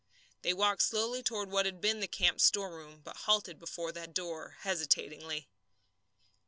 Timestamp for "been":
1.79-1.99